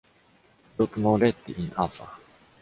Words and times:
Lot 0.77 0.95
Moretti 0.97 1.53
in 1.59 1.69
Afa 1.75 2.17